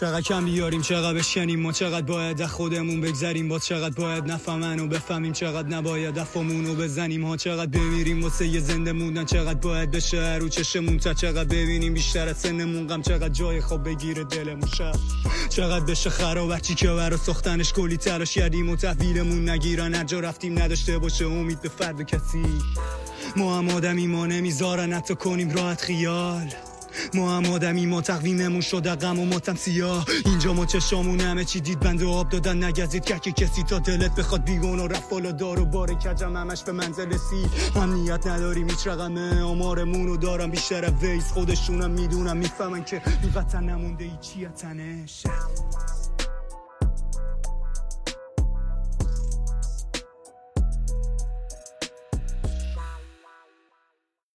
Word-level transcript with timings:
چقدر 0.00 0.20
کم 0.20 0.44
بیاریم 0.44 0.82
چقدر 0.82 1.18
بشکنیم 1.18 1.60
ما 1.60 1.72
چقدر 1.72 2.06
باید 2.06 2.42
از 2.42 2.50
خودمون 2.50 3.00
بگذریم. 3.00 3.48
با 3.48 3.58
چقدر 3.58 3.94
باید 3.94 4.30
نفهمن 4.30 4.80
و 4.80 4.86
بفهمیم 4.86 5.32
چقدر 5.32 5.68
نباید 5.68 6.14
دفامون 6.14 6.66
رو 6.66 6.74
بزنیم 6.74 7.24
ها. 7.24 7.36
چقدر 7.36 7.66
بمیریم 7.66 8.22
واسه 8.22 8.46
یه 8.46 8.60
زنده 8.60 8.92
موندن 8.92 9.24
چقدر 9.24 9.58
باید 9.58 9.90
بشه 9.90 10.34
رو 10.34 10.48
چشمون. 10.48 10.98
تا 10.98 11.14
چقدر 11.14 11.44
ببینیم 11.44 11.94
بیشتر 11.94 12.28
از 12.28 12.38
سنمون 12.38 12.86
غم 12.86 13.02
چقدر 13.02 13.28
جای 13.28 13.60
خواب 13.60 13.84
بگیره 13.84 14.24
دلمون. 14.24 14.68
شب. 14.78 14.92
چقدر 15.48 15.84
بشه 15.84 16.10
خراب 16.10 16.58
چی 16.58 16.74
که 16.74 16.88
برا 16.88 17.16
ساختنش 17.16 17.72
کلی 17.72 17.96
تلاش 17.96 18.34
کردیم 18.34 18.70
و 18.70 18.76
تحویلمون 18.76 19.48
نگیرن 19.48 19.94
هر 19.94 20.04
جا 20.04 20.20
رفتیم 20.20 20.58
نداشته 20.58 20.98
باشه 20.98 21.26
امید 21.26 21.60
به 21.60 21.68
فرد 21.68 22.02
کسی. 22.02 22.44
ما 23.36 23.58
هم 23.58 23.68
آدمی 23.68 24.06
ما 24.06 24.26
نمی‌ذارن 24.26 24.92
حتی 24.92 25.14
کنیم 25.14 25.50
راحت 25.50 25.80
خیال. 25.80 26.52
ما 27.14 27.36
هم 27.36 27.52
آدمی 27.52 27.86
ما 27.86 28.00
تقویممون 28.00 28.60
شده 28.60 28.94
غم 28.94 29.18
و 29.18 29.24
ماتم 29.24 29.54
سیاه 29.54 30.06
اینجا 30.24 30.52
ما 30.52 30.66
چشامون 30.66 31.20
همه 31.20 31.44
چی 31.44 31.60
دید 31.60 31.80
بند 31.80 32.02
و 32.02 32.10
آب 32.10 32.28
دادن 32.28 32.64
نگزید. 32.64 33.04
که 33.04 33.32
کسی 33.32 33.62
تا 33.62 33.78
دلت 33.78 34.14
بخواد 34.14 34.44
بیگون 34.44 34.78
و 34.78 34.86
رفت 34.86 35.10
بالا 35.10 35.32
دار 35.32 35.60
و 35.60 35.64
بار 35.64 35.94
کجم 35.94 36.36
همش 36.36 36.62
به 36.62 36.72
منزل 36.72 37.16
سی 37.16 37.46
امنیت 37.80 38.26
نداریم 38.26 38.70
هیچ 38.70 38.86
رقمه. 38.86 39.42
آمارمون 39.42 40.16
دارم 40.18 40.50
بیشتر 40.50 40.92
ویس 41.02 41.32
خودشونم 41.32 41.90
می‌دونم 41.90 42.36
می‌فهمن 42.36 42.84
که 42.84 43.02
بی 43.22 43.28
وطن 43.34 43.64
نمونده 43.64 44.04
ای 44.04 44.10
چی 44.20 44.46
تنش 44.46 45.22